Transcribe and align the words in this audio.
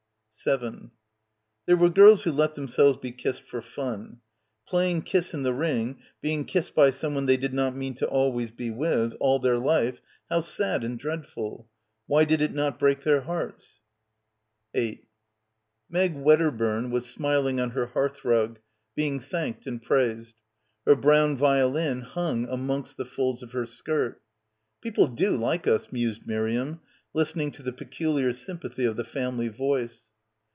7... 0.33 0.89
There 1.67 1.77
were 1.77 1.91
girls 1.91 2.23
who 2.23 2.31
let 2.31 2.55
themselves 2.55 2.97
be 2.97 3.11
kissed 3.11 3.43
for 3.43 3.61
fun.... 3.61 4.21
Playing 4.67 5.03
"Kiss 5.03 5.35
in 5.35 5.43
the 5.43 5.53
Ring," 5.53 5.99
being 6.19 6.45
kissed 6.45 6.73
by 6.73 6.89
someone 6.89 7.27
they 7.27 7.37
did 7.37 7.53
not 7.53 7.75
mean 7.75 7.93
to 7.95 8.07
always 8.07 8.49
be 8.49 8.71
with, 8.71 9.13
all 9.19 9.37
their 9.37 9.59
life... 9.59 10.01
how 10.31 10.41
sad 10.41 10.83
and 10.83 10.97
dreadful. 10.97 11.69
Why 12.07 12.25
did 12.25 12.41
it 12.41 12.53
not 12.53 12.79
break 12.79 13.03
their 13.03 13.21
hearts? 13.21 13.81
8 14.73 15.05
Meg 15.91 16.15
Wedderburn 16.15 16.89
was 16.89 17.05
smiling 17.05 17.59
on 17.59 17.71
her 17.71 17.85
hearthrug, 17.93 18.57
being 18.95 19.19
thanked 19.19 19.67
and 19.67 19.79
praised. 19.79 20.37
Her 20.87 20.95
brown 20.95 21.37
violin 21.37 22.01
hung 22.01 22.49
amongst 22.49 22.97
the 22.97 23.05
folds 23.05 23.43
of 23.43 23.51
her 23.51 23.67
skirt.— 23.67 24.19
42— 24.81 24.81
BACKWATER 24.81 24.81
"People 24.81 25.07
do 25.07 25.37
like 25.37 25.67
us," 25.67 25.91
mused 25.91 26.25
Miriam, 26.25 26.81
listening 27.13 27.51
to 27.51 27.61
the 27.61 27.71
peculiar 27.73 28.33
sympathy 28.33 28.85
of 28.85 28.97
die 28.97 29.03
family 29.03 29.49
voice. 29.49 30.07